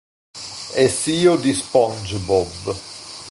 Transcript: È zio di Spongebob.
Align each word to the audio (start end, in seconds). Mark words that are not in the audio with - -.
È 0.73 0.87
zio 0.87 1.35
di 1.35 1.53
Spongebob. 1.53 2.75